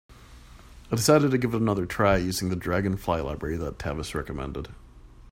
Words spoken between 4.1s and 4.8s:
recommended.